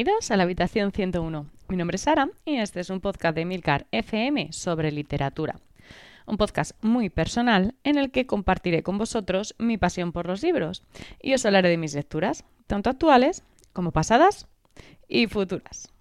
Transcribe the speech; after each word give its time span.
bienvenidos 0.00 0.30
a 0.30 0.38
la 0.38 0.44
habitación 0.44 0.92
101. 0.92 1.46
Mi 1.68 1.76
nombre 1.76 1.96
es 1.96 2.00
Sara 2.00 2.30
y 2.46 2.56
este 2.56 2.80
es 2.80 2.88
un 2.88 3.02
podcast 3.02 3.34
de 3.34 3.44
Milcar 3.44 3.86
FM 3.92 4.50
sobre 4.50 4.92
literatura. 4.92 5.60
Un 6.26 6.38
podcast 6.38 6.72
muy 6.82 7.10
personal 7.10 7.74
en 7.84 7.98
el 7.98 8.10
que 8.10 8.26
compartiré 8.26 8.82
con 8.82 8.96
vosotros 8.96 9.54
mi 9.58 9.76
pasión 9.76 10.12
por 10.12 10.26
los 10.26 10.42
libros 10.42 10.84
y 11.20 11.34
os 11.34 11.44
hablaré 11.44 11.68
de 11.68 11.76
mis 11.76 11.94
lecturas, 11.94 12.44
tanto 12.66 12.88
actuales 12.88 13.44
como 13.74 13.92
pasadas 13.92 14.46
y 15.06 15.26
futuras. 15.26 15.92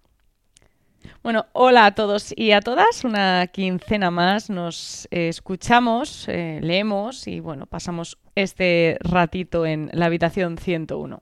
Bueno, 1.21 1.47
hola 1.51 1.85
a 1.85 1.93
todos 1.93 2.33
y 2.37 2.53
a 2.53 2.61
todas. 2.61 3.03
Una 3.03 3.47
quincena 3.47 4.11
más 4.11 4.49
nos 4.49 5.09
escuchamos, 5.11 6.25
eh, 6.29 6.61
leemos 6.63 7.27
y 7.27 7.41
bueno, 7.41 7.65
pasamos 7.65 8.17
este 8.33 8.97
ratito 9.01 9.65
en 9.65 9.89
la 9.91 10.05
habitación 10.05 10.57
101. 10.57 11.21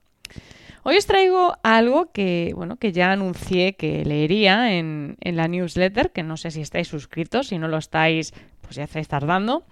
Hoy 0.90 0.96
os 0.96 1.06
traigo 1.06 1.58
algo 1.64 2.14
que, 2.14 2.54
bueno, 2.56 2.78
que 2.78 2.94
ya 2.94 3.12
anuncié 3.12 3.76
que 3.76 4.06
leería 4.06 4.72
en, 4.72 5.18
la 5.22 5.50
newsletter, 5.50 6.14
que 6.14 6.24
no 6.24 6.38
sé 6.38 6.50
si 6.50 6.62
estáis 6.62 6.88
suscritos, 6.88 7.50
si 7.50 7.58
no 7.58 7.68
lo 7.68 7.76
estáis, 7.76 8.34
pues 8.62 8.78
ya 8.78 8.86
estáis 8.86 9.10
tardando. 9.10 9.66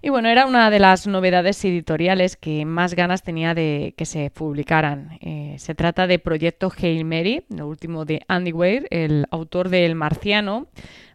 Y 0.00 0.08
bueno, 0.08 0.30
era 0.30 0.46
una 0.46 0.70
de 0.70 0.78
las 0.78 1.06
novedades 1.06 1.62
editoriales 1.62 2.38
que 2.38 2.64
más 2.64 2.94
ganas 2.94 3.22
tenía 3.22 3.52
de 3.52 3.92
que 3.98 4.06
se 4.06 4.30
publicaran. 4.30 5.18
Eh, 5.20 5.56
se 5.58 5.74
trata 5.74 6.06
de 6.06 6.18
Proyecto 6.18 6.72
Hail 6.74 7.04
Mary, 7.04 7.44
lo 7.50 7.68
último 7.68 8.06
de 8.06 8.22
Andy 8.26 8.52
Weir, 8.54 8.88
el 8.90 9.26
autor 9.30 9.68
de 9.68 9.84
El 9.84 9.94
Marciano, 9.94 10.68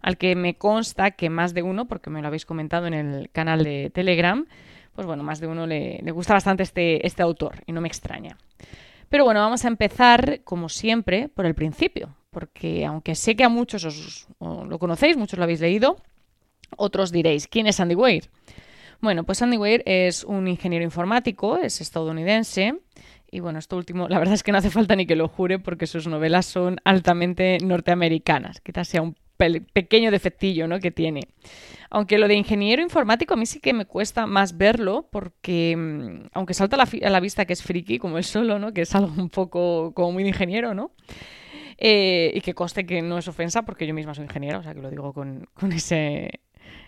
al 0.04 0.20
que 0.20 0.36
me 0.36 0.54
consta 0.54 1.10
que 1.10 1.32
más 1.32 1.56
de 1.56 1.64
uno, 1.64 1.88
porque 1.88 2.12
me 2.12 2.22
lo 2.22 2.28
habéis 2.28 2.46
comentado 2.46 2.86
en 2.86 2.94
el 2.94 3.32
canal 3.32 3.64
de 3.64 3.90
Telegram, 3.90 4.46
pues 4.94 5.08
bueno, 5.08 5.24
más 5.24 5.40
de 5.40 5.48
uno 5.48 5.66
le, 5.66 6.00
le 6.04 6.12
gusta 6.12 6.36
bastante 6.36 6.62
este, 6.62 7.08
este 7.08 7.24
autor 7.24 7.64
y 7.66 7.72
no 7.72 7.82
me 7.82 7.88
extraña. 7.88 8.38
Pero 9.12 9.26
bueno, 9.26 9.42
vamos 9.42 9.66
a 9.66 9.68
empezar, 9.68 10.40
como 10.46 10.70
siempre, 10.70 11.28
por 11.28 11.46
el 11.46 11.54
principio, 11.54 12.16
porque 12.30 12.86
aunque 12.86 13.14
sé 13.14 13.36
que 13.36 13.44
a 13.44 13.50
muchos 13.50 13.84
os, 13.84 14.28
lo 14.40 14.80
conocéis, 14.80 15.18
muchos 15.18 15.38
lo 15.38 15.44
habéis 15.44 15.60
leído, 15.60 15.98
otros 16.78 17.12
diréis, 17.12 17.50
¿quién 17.50 17.68
es 17.68 17.82
Andy 17.82 17.94
Weir? 17.94 18.30
Bueno, 19.02 19.26
pues 19.26 19.42
Andy 19.42 19.58
Weir 19.58 19.84
es 19.86 20.24
un 20.24 20.48
ingeniero 20.48 20.86
informático, 20.86 21.58
es 21.58 21.82
estadounidense, 21.82 22.76
y 23.30 23.42
bueno, 23.42 23.60
esto 23.60 23.76
último, 23.76 24.08
la 24.08 24.18
verdad 24.18 24.34
es 24.34 24.44
que 24.44 24.54
no 24.54 24.60
hace 24.60 24.70
falta 24.70 24.96
ni 24.96 25.06
que 25.06 25.18
lo 25.18 25.28
jure 25.28 25.60
porque 25.60 25.88
sus 25.88 26.08
novelas 26.08 26.46
son 26.46 26.80
altamente 26.86 27.58
norteamericanas. 27.62 28.62
Quizás 28.62 28.88
sea 28.88 29.02
un 29.02 29.18
pequeño 29.74 30.12
defectillo 30.12 30.68
¿no? 30.68 30.80
que 30.80 30.92
tiene. 30.92 31.22
Aunque 31.90 32.18
lo 32.18 32.28
de 32.28 32.36
ingeniero 32.36 32.82
informático 32.82 33.34
a 33.34 33.38
mí 33.38 33.46
sí 33.46 33.60
que 33.60 33.74
me 33.74 33.86
cuesta 33.86 34.26
más 34.26 34.58
verlo 34.58 35.10
porque, 35.12 35.76
mm, 35.76 36.30
aunque 36.34 36.54
salta 36.54 36.78
a 36.78 37.10
la, 37.10 37.20
vista 37.20 37.46
que 37.46 37.54
es 37.54 37.64
friki, 37.64 38.00
como 38.00 38.18
es 38.18 38.28
solo, 38.28 38.60
¿no? 38.60 38.74
que 38.74 38.82
es 38.82 38.96
algo 38.96 39.14
un 39.18 39.30
poco 39.30 39.94
como 39.94 40.14
muy 40.14 40.24
de 40.24 40.30
ingeniero, 40.30 40.74
¿no? 40.74 40.92
Eh, 41.84 42.32
y 42.36 42.42
que 42.42 42.54
coste 42.54 42.86
que 42.86 43.02
no 43.02 43.18
es 43.18 43.28
ofensa 43.28 43.64
porque 43.64 43.88
yo 43.88 43.94
misma 43.94 44.14
soy 44.14 44.26
ingeniera, 44.26 44.60
o 44.60 44.64
sea 44.64 44.76
que 44.76 44.82
lo 44.82 44.92
digo 44.92 45.14
con, 45.14 45.50
ese, 45.74 46.42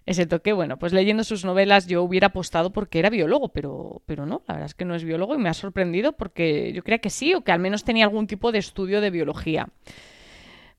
ese 0.06 0.26
toque. 0.28 0.54
Bueno, 0.54 0.78
pues 0.78 0.94
leyendo 0.94 1.24
sus 1.24 1.44
novelas 1.44 1.88
yo 1.88 2.04
hubiera 2.04 2.28
apostado 2.28 2.72
porque 2.72 3.00
era 3.00 3.10
biólogo, 3.10 3.50
pero, 3.50 4.04
pero 4.06 4.26
no, 4.26 4.44
la 4.48 4.54
verdad 4.54 4.68
es 4.68 4.76
que 4.76 4.86
no 4.86 4.96
es 4.96 5.04
biólogo 5.04 5.36
y 5.36 5.40
me 5.40 5.50
ha 5.50 5.54
sorprendido 5.54 6.14
porque 6.14 6.72
yo 6.74 6.84
creía 6.84 7.00
que 7.00 7.10
sí 7.10 7.34
o 7.34 7.44
que 7.44 7.52
al 7.52 7.60
menos 7.60 7.84
tenía 7.84 8.06
algún 8.06 8.28
tipo 8.28 8.52
de 8.52 8.60
estudio 8.60 9.02
de 9.02 9.10
biología. 9.10 9.68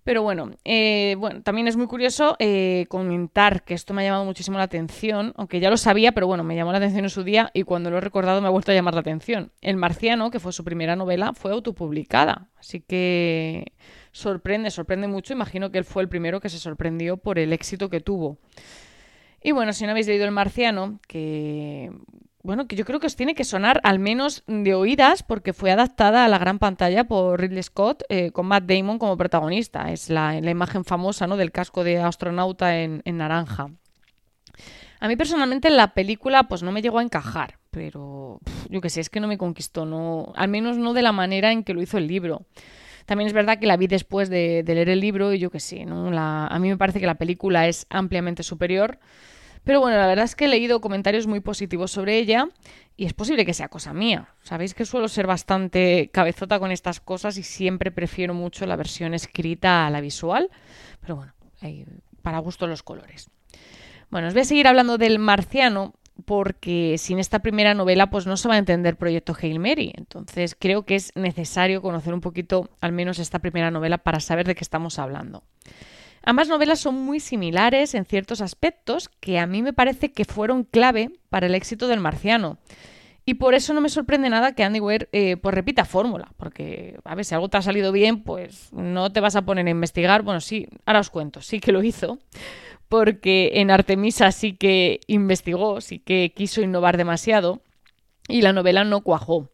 Pero 0.04 0.22
bueno, 0.22 0.50
eh, 0.64 1.16
bueno, 1.18 1.42
también 1.42 1.66
es 1.66 1.78
muy 1.78 1.86
curioso 1.86 2.36
eh, 2.38 2.84
comentar 2.90 3.64
que 3.64 3.72
esto 3.72 3.94
me 3.94 4.02
ha 4.02 4.04
llamado 4.04 4.26
muchísimo 4.26 4.58
la 4.58 4.64
atención, 4.64 5.32
aunque 5.36 5.60
ya 5.60 5.70
lo 5.70 5.78
sabía, 5.78 6.12
pero 6.12 6.26
bueno, 6.26 6.44
me 6.44 6.54
llamó 6.54 6.72
la 6.72 6.78
atención 6.78 7.06
en 7.06 7.10
su 7.10 7.24
día 7.24 7.50
y 7.54 7.62
cuando 7.62 7.90
lo 7.90 7.96
he 7.96 8.00
recordado 8.02 8.42
me 8.42 8.48
ha 8.48 8.50
vuelto 8.50 8.70
a 8.70 8.74
llamar 8.74 8.92
la 8.92 9.00
atención. 9.00 9.50
El 9.62 9.76
Marciano, 9.76 10.30
que 10.30 10.40
fue 10.40 10.52
su 10.52 10.62
primera 10.62 10.94
novela, 10.94 11.32
fue 11.32 11.52
autopublicada, 11.52 12.50
así 12.58 12.80
que 12.80 13.72
sorprende, 14.12 14.70
sorprende 14.70 15.08
mucho. 15.08 15.32
Imagino 15.32 15.70
que 15.70 15.78
él 15.78 15.84
fue 15.84 16.02
el 16.02 16.10
primero 16.10 16.38
que 16.38 16.50
se 16.50 16.58
sorprendió 16.58 17.16
por 17.16 17.38
el 17.38 17.54
éxito 17.54 17.88
que 17.88 18.00
tuvo. 18.00 18.36
Y 19.42 19.52
bueno, 19.52 19.72
si 19.72 19.84
no 19.84 19.92
habéis 19.92 20.06
leído 20.06 20.26
El 20.26 20.32
Marciano, 20.32 21.00
que 21.08 21.90
bueno, 22.44 22.68
que 22.68 22.76
yo 22.76 22.84
creo 22.84 23.00
que 23.00 23.06
os 23.06 23.16
tiene 23.16 23.34
que 23.34 23.42
sonar 23.42 23.80
al 23.84 23.98
menos 23.98 24.44
de 24.46 24.74
oídas 24.74 25.22
porque 25.22 25.54
fue 25.54 25.70
adaptada 25.70 26.26
a 26.26 26.28
la 26.28 26.36
gran 26.36 26.58
pantalla 26.58 27.04
por 27.04 27.40
Ridley 27.40 27.62
Scott 27.62 28.02
eh, 28.10 28.32
con 28.32 28.44
Matt 28.44 28.64
Damon 28.64 28.98
como 28.98 29.16
protagonista. 29.16 29.90
Es 29.90 30.10
la, 30.10 30.36
imagen 30.36 30.84
famosa 30.84 31.26
¿no? 31.26 31.38
del 31.38 31.52
casco 31.52 31.84
de 31.84 31.98
astronauta 32.00 32.78
en, 32.78 33.02
naranja. 33.06 33.70
A 35.00 35.08
mí 35.08 35.16
personalmente 35.16 35.70
la 35.70 35.94
película 35.94 36.46
pues 36.46 36.62
no 36.62 36.70
me 36.70 36.82
llegó 36.82 36.98
a 36.98 37.02
encajar, 37.02 37.58
pero 37.70 38.40
yo 38.68 38.82
que 38.82 38.90
sé, 38.90 39.00
es 39.00 39.08
que 39.08 39.20
no 39.20 39.26
me 39.26 39.38
conquistó, 39.38 39.86
no, 39.86 40.34
al 40.36 40.48
menos 40.48 40.76
no 40.76 40.92
de 40.92 41.00
la 41.00 41.12
manera 41.12 41.50
en 41.50 41.64
que 41.64 41.72
lo 41.72 41.80
hizo 41.80 41.96
el 41.96 42.06
libro. 42.06 42.44
También 43.06 43.26
es 43.26 43.32
verdad 43.32 43.58
que 43.58 43.66
la 43.66 43.78
vi 43.78 43.86
después 43.86 44.28
de, 44.28 44.62
leer 44.66 44.90
el 44.90 45.00
libro 45.00 45.32
y 45.32 45.38
yo 45.38 45.50
que 45.50 45.60
sé, 45.60 45.86
¿no? 45.86 46.10
a 46.14 46.58
mí 46.58 46.68
me 46.68 46.76
parece 46.76 47.00
que 47.00 47.06
la 47.06 47.14
película 47.14 47.68
es 47.68 47.86
ampliamente 47.88 48.42
superior. 48.42 48.98
Pero 49.64 49.80
bueno, 49.80 49.96
la 49.96 50.06
verdad 50.06 50.26
es 50.26 50.36
que 50.36 50.44
he 50.44 50.48
leído 50.48 50.80
comentarios 50.80 51.26
muy 51.26 51.40
positivos 51.40 51.90
sobre 51.90 52.18
ella 52.18 52.48
y 52.96 53.06
es 53.06 53.14
posible 53.14 53.46
que 53.46 53.54
sea 53.54 53.68
cosa 53.68 53.94
mía. 53.94 54.28
Sabéis 54.42 54.74
que 54.74 54.84
suelo 54.84 55.08
ser 55.08 55.26
bastante 55.26 56.10
cabezota 56.12 56.58
con 56.58 56.70
estas 56.70 57.00
cosas 57.00 57.38
y 57.38 57.42
siempre 57.42 57.90
prefiero 57.90 58.34
mucho 58.34 58.66
la 58.66 58.76
versión 58.76 59.14
escrita 59.14 59.86
a 59.86 59.90
la 59.90 60.00
visual. 60.00 60.50
Pero 61.00 61.16
bueno, 61.16 61.32
para 62.22 62.38
gusto 62.38 62.66
los 62.66 62.82
colores. 62.82 63.30
Bueno, 64.10 64.28
os 64.28 64.34
voy 64.34 64.42
a 64.42 64.46
seguir 64.46 64.68
hablando 64.68 64.98
del 64.98 65.18
marciano 65.18 65.94
porque 66.26 66.96
sin 66.98 67.18
esta 67.18 67.40
primera 67.40 67.74
novela 67.74 68.10
pues 68.10 68.26
no 68.26 68.36
se 68.36 68.48
va 68.48 68.54
a 68.54 68.58
entender 68.58 68.96
Proyecto 68.96 69.34
Hail 69.40 69.58
Mary. 69.58 69.92
Entonces 69.96 70.56
creo 70.58 70.84
que 70.84 70.94
es 70.94 71.10
necesario 71.14 71.82
conocer 71.82 72.14
un 72.14 72.20
poquito 72.20 72.70
al 72.80 72.92
menos 72.92 73.18
esta 73.18 73.38
primera 73.38 73.70
novela 73.70 73.98
para 73.98 74.20
saber 74.20 74.46
de 74.46 74.54
qué 74.54 74.62
estamos 74.62 74.98
hablando. 74.98 75.42
Ambas 76.26 76.48
novelas 76.48 76.80
son 76.80 76.94
muy 76.94 77.20
similares 77.20 77.94
en 77.94 78.06
ciertos 78.06 78.40
aspectos 78.40 79.10
que 79.20 79.38
a 79.38 79.46
mí 79.46 79.62
me 79.62 79.74
parece 79.74 80.10
que 80.12 80.24
fueron 80.24 80.64
clave 80.64 81.10
para 81.28 81.46
el 81.46 81.54
éxito 81.54 81.86
del 81.86 82.00
marciano. 82.00 82.58
Y 83.26 83.34
por 83.34 83.54
eso 83.54 83.72
no 83.72 83.80
me 83.80 83.88
sorprende 83.88 84.28
nada 84.28 84.54
que 84.54 84.64
Andy 84.64 84.80
Weir 84.80 85.08
eh, 85.12 85.36
pues 85.36 85.54
repita 85.54 85.84
fórmula, 85.84 86.32
porque 86.36 86.98
a 87.04 87.14
ver, 87.14 87.24
si 87.24 87.34
algo 87.34 87.48
te 87.48 87.56
ha 87.56 87.62
salido 87.62 87.90
bien, 87.90 88.22
pues 88.22 88.70
no 88.72 89.12
te 89.12 89.20
vas 89.20 89.36
a 89.36 89.42
poner 89.42 89.66
a 89.66 89.70
investigar. 89.70 90.22
Bueno, 90.22 90.40
sí, 90.40 90.66
ahora 90.84 91.00
os 91.00 91.10
cuento, 91.10 91.40
sí 91.40 91.58
que 91.58 91.72
lo 91.72 91.82
hizo, 91.82 92.18
porque 92.88 93.52
en 93.54 93.70
Artemisa 93.70 94.30
sí 94.30 94.56
que 94.56 95.00
investigó, 95.06 95.80
sí 95.80 95.98
que 95.98 96.32
quiso 96.34 96.60
innovar 96.60 96.98
demasiado 96.98 97.62
y 98.28 98.42
la 98.42 98.52
novela 98.52 98.84
no 98.84 99.02
cuajó. 99.02 99.50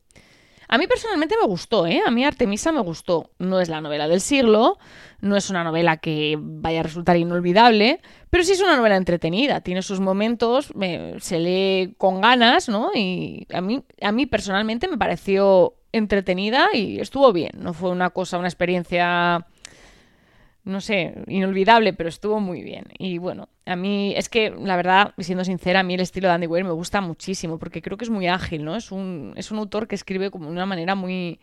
A 0.72 0.78
mí 0.78 0.86
personalmente 0.86 1.34
me 1.41 1.48
gustó, 1.48 1.84
¿eh? 1.84 2.00
A 2.06 2.12
mí 2.12 2.25
Artemisa 2.25 2.70
me 2.70 2.81
gustó. 2.81 3.31
No 3.41 3.60
es 3.60 3.69
la 3.69 3.81
novela 3.81 4.06
del 4.06 4.20
siglo, 4.20 4.78
no 5.20 5.36
es 5.36 5.50
una 5.50 5.64
novela 5.64 5.97
que 5.97 6.38
vaya 6.41 6.78
a 6.78 6.82
resultar 6.84 7.16
inolvidable, 7.16 8.00
pero 8.31 8.44
sí 8.44 8.53
es 8.53 8.60
una 8.60 8.76
novela 8.76 8.94
entretenida. 8.94 9.62
Tiene 9.62 9.82
sus 9.82 9.98
momentos, 9.98 10.72
se 11.19 11.38
lee 11.41 11.94
con 11.98 12.20
ganas, 12.20 12.69
¿no? 12.69 12.92
Y 12.94 13.48
a 13.53 13.60
mí, 13.60 13.82
a 14.00 14.12
mí 14.12 14.26
personalmente 14.26 14.86
me 14.86 14.97
pareció 14.97 15.75
entretenida 15.91 16.69
y 16.72 17.00
estuvo 17.00 17.32
bien. 17.32 17.50
No 17.56 17.72
fue 17.72 17.91
una 17.91 18.10
cosa, 18.10 18.38
una 18.38 18.47
experiencia 18.47 19.48
no 20.65 20.81
sé, 20.81 21.15
inolvidable, 21.26 21.93
pero 21.93 22.09
estuvo 22.09 22.41
muy 22.41 22.62
bien. 22.62 22.87
Y 22.98 23.19
bueno, 23.19 23.48
a 23.66 23.76
mí 23.76 24.15
es 24.16 24.28
que, 24.28 24.50
la 24.50 24.76
verdad, 24.76 25.15
siendo 25.19 25.44
sincera, 25.44 25.81
a 25.81 25.82
mí 25.82 25.94
el 25.94 26.00
estilo 26.00 26.28
de 26.28 26.34
Andy 26.34 26.47
Weir 26.47 26.65
me 26.65 26.72
gusta 26.72 27.00
muchísimo, 27.00 27.59
porque 27.59 27.82
creo 27.82 27.97
que 27.97 28.04
es 28.04 28.10
muy 28.10 28.28
ágil, 28.28 28.65
¿no? 28.65 28.76
Es 28.76 28.93
un, 28.93 29.32
es 29.37 29.50
un 29.50 29.59
autor 29.59 29.88
que 29.88 29.94
escribe 29.94 30.31
como 30.31 30.47
de 30.47 30.53
una 30.53 30.66
manera 30.66 30.94
muy 30.94 31.41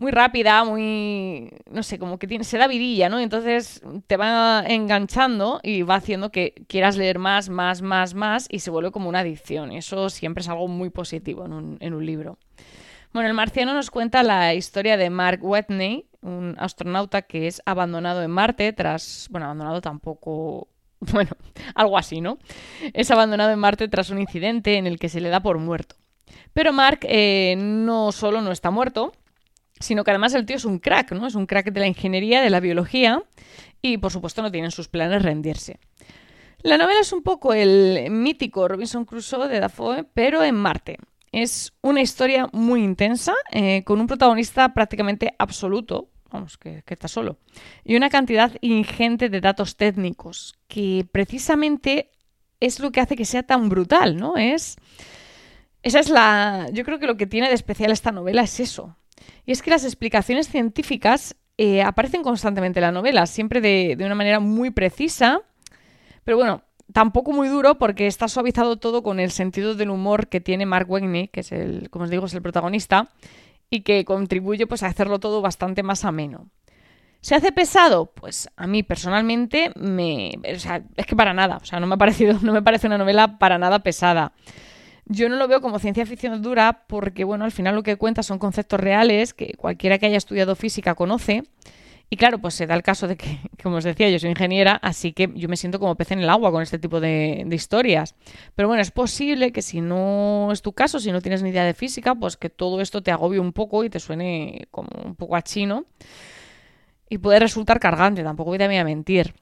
muy 0.00 0.12
rápida, 0.12 0.64
muy, 0.64 1.50
no 1.70 1.82
sé, 1.82 1.98
como 1.98 2.18
que 2.18 2.26
tiene, 2.26 2.42
se 2.44 2.56
da 2.56 2.66
vidilla, 2.66 3.10
¿no? 3.10 3.20
Entonces 3.20 3.82
te 4.06 4.16
va 4.16 4.64
enganchando 4.66 5.60
y 5.62 5.82
va 5.82 5.96
haciendo 5.96 6.32
que 6.32 6.54
quieras 6.68 6.96
leer 6.96 7.18
más, 7.18 7.50
más, 7.50 7.82
más, 7.82 8.14
más 8.14 8.46
y 8.50 8.60
se 8.60 8.70
vuelve 8.70 8.92
como 8.92 9.10
una 9.10 9.18
adicción. 9.20 9.72
Eso 9.72 10.08
siempre 10.08 10.40
es 10.40 10.48
algo 10.48 10.68
muy 10.68 10.88
positivo 10.88 11.44
en 11.44 11.52
un, 11.52 11.76
en 11.80 11.92
un 11.92 12.06
libro. 12.06 12.38
Bueno, 13.12 13.28
el 13.28 13.34
marciano 13.34 13.74
nos 13.74 13.90
cuenta 13.90 14.22
la 14.22 14.54
historia 14.54 14.96
de 14.96 15.10
Mark 15.10 15.40
Whitney, 15.42 16.06
un 16.22 16.56
astronauta 16.58 17.22
que 17.22 17.46
es 17.46 17.62
abandonado 17.64 18.22
en 18.22 18.30
Marte 18.30 18.72
tras, 18.72 19.28
bueno, 19.30 19.46
abandonado 19.46 19.80
tampoco, 19.80 20.68
bueno, 21.00 21.30
algo 21.74 21.98
así, 21.98 22.20
¿no? 22.20 22.38
Es 22.92 23.10
abandonado 23.10 23.50
en 23.50 23.58
Marte 23.58 23.88
tras 23.88 24.10
un 24.10 24.20
incidente 24.20 24.76
en 24.76 24.86
el 24.86 24.98
que 24.98 25.08
se 25.08 25.20
le 25.20 25.28
da 25.28 25.40
por 25.40 25.58
muerto. 25.58 25.96
Pero 26.52 26.72
Mark 26.72 27.00
eh, 27.02 27.56
no 27.58 28.12
solo 28.12 28.40
no 28.40 28.52
está 28.52 28.70
muerto, 28.70 29.12
sino 29.78 30.04
que 30.04 30.10
además 30.10 30.34
el 30.34 30.46
tío 30.46 30.56
es 30.56 30.64
un 30.64 30.78
crack, 30.78 31.12
¿no? 31.12 31.26
Es 31.26 31.34
un 31.34 31.46
crack 31.46 31.72
de 31.72 31.80
la 31.80 31.86
ingeniería, 31.86 32.42
de 32.42 32.50
la 32.50 32.60
biología 32.60 33.22
y 33.82 33.98
por 33.98 34.12
supuesto 34.12 34.42
no 34.42 34.50
tiene 34.50 34.66
en 34.66 34.72
sus 34.72 34.88
planes 34.88 35.22
rendirse. 35.22 35.78
La 36.62 36.76
novela 36.76 37.00
es 37.00 37.12
un 37.12 37.22
poco 37.22 37.54
el 37.54 38.10
mítico 38.10 38.68
Robinson 38.68 39.06
Crusoe 39.06 39.48
de 39.48 39.60
Dafoe, 39.60 40.04
pero 40.04 40.42
en 40.42 40.54
Marte. 40.56 40.98
Es 41.32 41.72
una 41.80 42.00
historia 42.00 42.48
muy 42.52 42.82
intensa, 42.82 43.34
eh, 43.52 43.84
con 43.84 44.00
un 44.00 44.06
protagonista 44.06 44.74
prácticamente 44.74 45.34
absoluto, 45.38 46.10
vamos, 46.30 46.58
que, 46.58 46.82
está 46.86 47.06
solo, 47.06 47.38
y 47.84 47.96
una 47.96 48.10
cantidad 48.10 48.52
ingente 48.60 49.28
de 49.28 49.40
datos 49.40 49.76
técnicos, 49.76 50.58
que 50.66 51.06
precisamente 51.10 52.10
es 52.58 52.80
lo 52.80 52.90
que 52.90 53.00
hace 53.00 53.16
que 53.16 53.24
sea 53.24 53.44
tan 53.44 53.68
brutal, 53.68 54.16
¿no? 54.16 54.36
Es. 54.36 54.76
Esa 55.82 56.00
es 56.00 56.10
la. 56.10 56.68
Yo 56.72 56.84
creo 56.84 56.98
que 56.98 57.06
lo 57.06 57.16
que 57.16 57.26
tiene 57.26 57.48
de 57.48 57.54
especial 57.54 57.90
esta 57.90 58.12
novela 58.12 58.42
es 58.42 58.60
eso. 58.60 58.96
Y 59.46 59.52
es 59.52 59.62
que 59.62 59.70
las 59.70 59.84
explicaciones 59.84 60.48
científicas 60.48 61.36
eh, 61.56 61.82
aparecen 61.82 62.22
constantemente 62.22 62.80
en 62.80 62.82
la 62.82 62.92
novela, 62.92 63.26
siempre 63.26 63.60
de, 63.60 63.94
de 63.96 64.04
una 64.04 64.14
manera 64.14 64.40
muy 64.40 64.70
precisa, 64.70 65.40
pero 66.24 66.36
bueno, 66.36 66.62
tampoco 66.92 67.32
muy 67.32 67.48
duro 67.48 67.76
porque 67.76 68.06
está 68.06 68.28
suavizado 68.28 68.76
todo 68.76 69.02
con 69.02 69.20
el 69.20 69.30
sentido 69.30 69.74
del 69.74 69.90
humor 69.90 70.28
que 70.28 70.40
tiene 70.40 70.66
Mark 70.66 70.90
Wegney, 70.90 71.28
que 71.28 71.40
es 71.40 71.52
el, 71.52 71.90
como 71.90 72.04
os 72.04 72.10
digo, 72.10 72.26
es 72.26 72.34
el 72.34 72.42
protagonista, 72.42 73.08
y 73.68 73.82
que 73.82 74.04
contribuye 74.04 74.66
pues 74.66 74.82
a 74.82 74.88
hacerlo 74.88 75.20
todo 75.20 75.40
bastante 75.42 75.82
más 75.82 76.04
ameno. 76.04 76.48
¿Se 77.20 77.34
hace 77.34 77.52
pesado? 77.52 78.06
Pues 78.06 78.48
a 78.56 78.66
mí 78.66 78.82
personalmente 78.82 79.72
me. 79.76 80.32
O 80.54 80.58
sea, 80.58 80.82
es 80.96 81.06
que 81.06 81.14
para 81.14 81.34
nada. 81.34 81.58
O 81.58 81.64
sea, 81.64 81.78
no 81.78 81.86
me 81.86 81.94
ha 81.94 81.98
parecido, 81.98 82.38
no 82.42 82.52
me 82.52 82.62
parece 82.62 82.86
una 82.86 82.98
novela 82.98 83.38
para 83.38 83.58
nada 83.58 83.80
pesada. 83.80 84.32
Yo 85.04 85.28
no 85.28 85.36
lo 85.36 85.48
veo 85.48 85.60
como 85.60 85.78
ciencia 85.78 86.06
ficción 86.06 86.40
dura 86.40 86.84
porque, 86.86 87.24
bueno, 87.24 87.44
al 87.44 87.52
final 87.52 87.74
lo 87.74 87.82
que 87.82 87.96
cuenta 87.96 88.22
son 88.22 88.38
conceptos 88.38 88.78
reales 88.78 89.34
que 89.34 89.54
cualquiera 89.56 89.98
que 89.98 90.06
haya 90.06 90.16
estudiado 90.16 90.54
física 90.54 90.94
conoce. 90.94 91.42
Y 92.12 92.16
claro, 92.16 92.40
pues 92.40 92.54
se 92.54 92.66
da 92.66 92.74
el 92.74 92.82
caso 92.82 93.06
de 93.06 93.16
que, 93.16 93.38
como 93.62 93.76
os 93.76 93.84
decía, 93.84 94.10
yo 94.10 94.18
soy 94.18 94.30
ingeniera, 94.30 94.74
así 94.82 95.12
que 95.12 95.30
yo 95.36 95.48
me 95.48 95.56
siento 95.56 95.78
como 95.78 95.94
pez 95.94 96.10
en 96.10 96.18
el 96.18 96.28
agua 96.28 96.50
con 96.50 96.60
este 96.60 96.78
tipo 96.78 97.00
de, 97.00 97.44
de, 97.46 97.56
historias. 97.56 98.16
Pero 98.56 98.66
bueno, 98.66 98.82
es 98.82 98.90
posible 98.90 99.52
que 99.52 99.62
si 99.62 99.80
no 99.80 100.50
es 100.52 100.60
tu 100.60 100.72
caso, 100.72 100.98
si 100.98 101.12
no 101.12 101.22
tienes 101.22 101.44
ni 101.44 101.50
idea 101.50 101.64
de 101.64 101.72
física, 101.72 102.16
pues 102.16 102.36
que 102.36 102.50
todo 102.50 102.80
esto 102.80 103.00
te 103.00 103.12
agobie 103.12 103.38
un 103.38 103.52
poco 103.52 103.84
y 103.84 103.90
te 103.90 104.00
suene 104.00 104.66
como 104.72 104.90
un 105.04 105.14
poco 105.14 105.36
a 105.36 105.42
chino. 105.42 105.84
Y 107.08 107.18
puede 107.18 107.38
resultar 107.38 107.78
cargante, 107.78 108.24
tampoco 108.24 108.50
voy 108.50 108.62
a 108.62 108.84
mentir. 108.84 109.32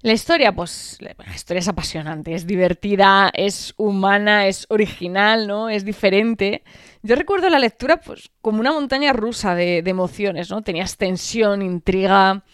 La 0.00 0.12
historia, 0.12 0.54
pues, 0.54 0.98
la 1.00 1.34
historia 1.34 1.58
es 1.58 1.66
apasionante, 1.66 2.32
es 2.32 2.46
divertida, 2.46 3.32
es 3.34 3.74
humana, 3.76 4.46
es 4.46 4.64
original, 4.68 5.48
¿no? 5.48 5.68
Es 5.68 5.84
diferente. 5.84 6.62
Yo 7.02 7.16
recuerdo 7.16 7.48
la 7.50 7.58
lectura, 7.58 7.96
pues, 7.96 8.30
como 8.40 8.60
una 8.60 8.70
montaña 8.70 9.12
rusa 9.12 9.56
de, 9.56 9.78
emociones, 9.78 10.50
¿no? 10.50 10.62
Tenías 10.62 10.96
tensión, 10.96 11.62
intriga, 11.62 12.44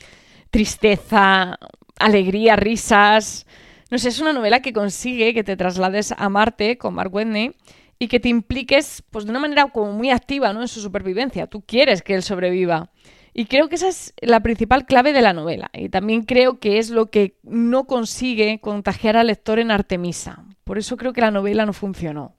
tristeza, 0.51 1.59
alegría, 1.99 2.57
risas. 2.57 3.47
No 3.91 3.99
sé, 3.99 4.09
es 4.09 4.21
una 4.21 4.33
novela 4.33 4.63
que 4.63 4.73
consigue 4.73 5.35
que 5.35 5.45
te 5.45 5.59
traslades 5.59 6.15
a 6.17 6.31
Marte 6.31 6.79
con 6.79 6.95
Mark 6.95 7.15
Whitney 7.15 7.55
y 7.99 8.09
que 8.09 8.21
te 8.21 8.31
impliques, 8.31 9.03
pues, 9.11 9.27
de 9.27 9.31
una 9.33 9.41
manera 9.41 9.67
como 9.67 9.93
muy 9.93 10.11
activa, 10.11 10.55
¿no? 10.55 10.63
En 10.63 10.69
su 10.69 10.81
supervivencia. 10.81 11.47
Tú 11.47 11.61
quieres 11.61 12.01
que 12.01 12.15
él 12.15 12.23
sobreviva. 12.23 12.91
Y 13.37 13.47
creo 13.47 13.69
que 13.69 13.75
esa 13.75 13.89
es 13.89 14.15
la 14.21 14.41
principal 14.41 14.87
clave 14.87 15.13
de 15.13 15.21
la 15.21 15.33
novela. 15.33 15.69
Y 15.75 15.89
también 15.89 16.23
creo 16.23 16.61
que 16.61 16.79
es 16.79 16.91
lo 16.91 17.07
que 17.07 17.37
no 17.43 17.85
consigue 17.85 18.61
contagiar 18.61 19.17
al 19.17 19.27
lector 19.27 19.59
en 19.59 19.73
Artemisa. 19.73 20.45
Por 20.63 20.79
eso 20.79 20.97
creo 20.97 21.13
que 21.13 21.21
la 21.21 21.33
novela 21.33 21.67
no 21.67 21.73
funcionó. 21.73 22.37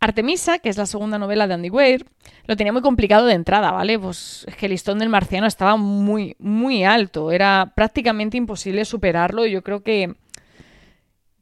Artemisa, 0.00 0.58
que 0.58 0.68
es 0.68 0.76
la 0.76 0.86
segunda 0.86 1.16
novela 1.18 1.46
de 1.46 1.54
Andy 1.54 1.70
Weir, 1.70 2.04
lo 2.46 2.56
tenía 2.56 2.72
muy 2.72 2.82
complicado 2.82 3.26
de 3.26 3.34
entrada, 3.34 3.70
¿vale? 3.70 3.96
Pues 3.96 4.44
es 4.48 4.60
el 4.60 4.72
listón 4.72 4.98
del 4.98 5.08
marciano 5.08 5.46
estaba 5.46 5.76
muy, 5.76 6.34
muy 6.40 6.82
alto. 6.82 7.30
Era 7.30 7.72
prácticamente 7.76 8.36
imposible 8.36 8.84
superarlo. 8.84 9.46
Y 9.46 9.52
yo 9.52 9.62
creo 9.62 9.84
que, 9.84 10.16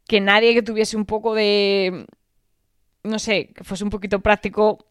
que 0.07 0.21
nadie 0.21 0.53
que 0.53 0.61
tuviese 0.61 0.99
un 0.99 1.07
poco 1.07 1.35
de. 1.35 2.05
No 3.03 3.19
sé, 3.19 3.55
que 3.55 3.65
fuese 3.65 3.85
un 3.85 3.89
poquito 3.89 4.21
práctico, 4.21 4.85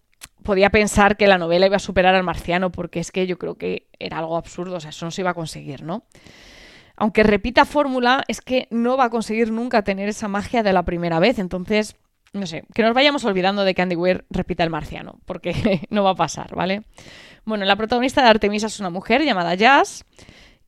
podía 0.43 0.69
pensar 0.69 1.17
que 1.17 1.27
la 1.27 1.37
novela 1.37 1.67
iba 1.67 1.75
a 1.75 1.79
superar 1.79 2.15
al 2.15 2.23
marciano, 2.23 2.71
porque 2.71 2.99
es 2.99 3.11
que 3.11 3.27
yo 3.27 3.37
creo 3.37 3.55
que 3.55 3.87
era 3.99 4.17
algo 4.19 4.37
absurdo, 4.37 4.77
o 4.77 4.79
sea, 4.79 4.89
eso 4.89 5.05
no 5.05 5.11
se 5.11 5.21
iba 5.21 5.31
a 5.31 5.35
conseguir, 5.35 5.83
¿no? 5.83 6.03
Aunque 6.95 7.23
repita 7.23 7.65
fórmula, 7.65 8.23
es 8.27 8.41
que 8.41 8.67
no 8.71 8.97
va 8.97 9.05
a 9.05 9.09
conseguir 9.09 9.51
nunca 9.51 9.83
tener 9.83 10.09
esa 10.09 10.27
magia 10.27 10.63
de 10.63 10.73
la 10.73 10.83
primera 10.83 11.19
vez, 11.19 11.39
entonces, 11.39 11.95
no 12.33 12.45
sé, 12.45 12.63
que 12.73 12.83
nos 12.83 12.93
vayamos 12.93 13.23
olvidando 13.25 13.63
de 13.63 13.73
que 13.73 13.81
Andy 13.81 13.95
Weir 13.95 14.25
repita 14.29 14.63
el 14.63 14.69
marciano, 14.69 15.19
porque 15.25 15.81
no 15.89 16.03
va 16.03 16.11
a 16.11 16.15
pasar, 16.15 16.55
¿vale? 16.55 16.83
Bueno, 17.45 17.65
la 17.65 17.75
protagonista 17.75 18.21
de 18.21 18.29
Artemisa 18.29 18.67
es 18.67 18.79
una 18.79 18.89
mujer 18.89 19.23
llamada 19.23 19.55
Jazz, 19.55 20.05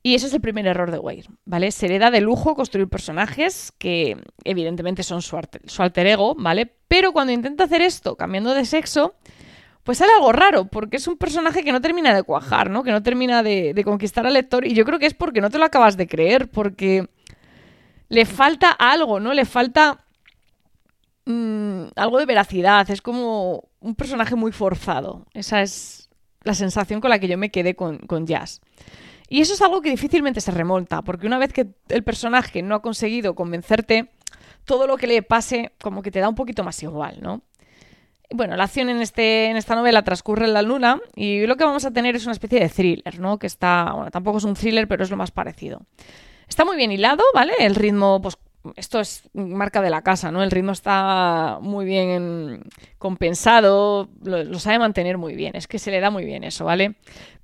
y 0.04 0.16
ese 0.16 0.28
es 0.28 0.34
el 0.34 0.42
primer 0.42 0.66
error 0.66 0.90
de 0.90 0.98
Weir, 0.98 1.28
¿vale? 1.46 1.72
Se 1.72 1.88
le 1.88 2.00
da 2.00 2.10
de 2.10 2.22
lujo 2.22 2.56
construir 2.56 2.88
personajes 2.88 3.72
que 3.78 4.18
evidentemente 4.44 5.04
son 5.04 5.22
su, 5.22 5.40
su 5.66 5.84
alter 5.84 6.08
ego, 6.08 6.36
¿vale? 6.36 6.74
Pero 6.88 7.14
cuando 7.14 7.34
intenta 7.34 7.66
hacer 7.66 7.82
esto 7.82 8.16
cambiando 8.16 8.54
de 8.54 8.66
sexo, 8.66 9.16
pues 9.84 9.98
sale 9.98 10.12
algo 10.14 10.32
raro, 10.32 10.66
porque 10.66 10.98
es 10.98 11.08
un 11.08 11.18
personaje 11.18 11.64
que 11.64 11.72
no 11.72 11.82
termina 11.82 12.14
de 12.14 12.24
cuajar, 12.24 12.70
¿no? 12.70 12.84
Que 12.84 12.92
no 12.92 13.02
termina 13.02 13.42
de, 13.44 13.80
conquistar 13.84 14.28
al 14.28 14.34
lector. 14.34 14.66
Y 14.66 14.74
yo 14.74 14.86
creo 14.86 15.00
que 15.00 15.08
es 15.08 15.14
porque 15.14 15.42
no 15.42 15.50
te 15.50 15.58
lo 15.58 15.66
acabas 15.66 15.98
de 15.98 16.08
creer, 16.08 16.50
porque 16.50 17.08
le 18.10 18.26
falta 18.26 18.72
algo, 18.72 19.20
¿no? 19.20 19.34
Le 19.34 19.46
falta 19.46 20.06
mm, 21.26 21.84
algo 21.96 22.20
de 22.20 22.26
veracidad. 22.26 22.90
Es 22.90 23.02
como 23.02 23.70
un 23.80 23.96
personaje 23.96 24.36
muy 24.36 24.52
forzado. 24.52 25.26
Esa 25.34 25.62
es 25.62 26.10
la 26.44 26.54
sensación 26.54 27.02
con 27.02 27.10
la 27.10 27.20
que 27.20 27.28
yo 27.28 27.38
me 27.38 27.50
quedé 27.50 27.76
con, 27.76 27.98
con 28.00 28.28
Jazz. 28.28 28.62
Y 29.32 29.40
eso 29.40 29.54
es 29.54 29.62
algo 29.62 29.80
que 29.82 29.90
difícilmente 29.90 30.42
se 30.42 30.52
remonta, 30.52 31.04
porque 31.04 31.26
una 31.26 31.40
vez 31.40 31.54
que 31.54 31.70
el 31.88 32.04
personaje 32.04 32.62
no 32.62 32.76
ha 32.76 32.82
conseguido 32.82 33.34
convencerte, 33.34 34.12
todo 34.66 34.88
lo 34.88 34.98
que 34.98 35.08
le 35.08 35.24
pase 35.24 35.72
como 35.82 36.02
que 36.02 36.12
te 36.12 36.20
da 36.20 36.28
un 36.28 36.36
poquito 36.36 36.66
más 36.66 36.84
igual, 36.84 37.20
¿no? 37.22 37.42
Bueno, 38.30 38.58
la 38.58 38.66
acción 38.66 38.90
en, 38.90 39.02
este, 39.02 39.46
en 39.46 39.56
esta 39.56 39.74
novela 39.74 40.04
transcurre 40.04 40.48
en 40.48 40.54
la 40.54 40.62
luna 40.62 41.00
y 41.16 41.48
lo 41.48 41.56
que 41.56 41.64
vamos 41.64 41.86
a 41.86 41.92
tener 41.92 42.14
es 42.18 42.26
una 42.26 42.34
especie 42.34 42.60
de 42.60 42.68
thriller, 42.68 43.22
¿no? 43.22 43.40
Que 43.40 43.48
está, 43.48 43.94
bueno, 43.94 44.12
tampoco 44.12 44.40
es 44.40 44.44
un 44.44 44.54
thriller, 44.54 44.90
pero 44.90 45.02
es 45.02 45.10
lo 45.10 45.16
más 45.16 45.32
parecido. 45.32 45.80
Está 46.50 46.66
muy 46.66 46.76
bien 46.76 46.92
hilado, 46.92 47.24
¿vale? 47.34 47.54
El 47.60 47.76
ritmo, 47.76 48.22
pues 48.22 48.38
esto 48.76 49.00
es 49.00 49.30
marca 49.34 49.82
de 49.82 49.90
la 49.90 50.02
casa, 50.02 50.32
¿no? 50.32 50.44
El 50.44 50.52
ritmo 50.52 50.72
está 50.72 51.60
muy 51.62 51.86
bien 51.86 52.64
compensado, 52.98 54.10
lo, 54.24 54.60
sabe 54.60 54.80
mantener 54.80 55.18
muy 55.18 55.36
bien, 55.36 55.56
es 55.56 55.68
que 55.68 55.80
se 55.80 55.92
le 55.92 56.00
da 56.00 56.10
muy 56.10 56.26
bien 56.26 56.44
eso, 56.44 56.66
¿vale? 56.66 56.96